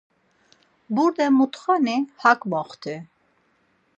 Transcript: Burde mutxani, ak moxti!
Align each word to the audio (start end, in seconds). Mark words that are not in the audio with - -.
Burde 0.99 1.25
mutxani, 1.37 1.97
ak 2.31 2.39
moxti! 2.53 2.95